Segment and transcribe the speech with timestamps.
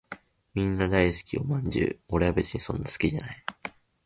[0.55, 1.95] みんな大好きお饅頭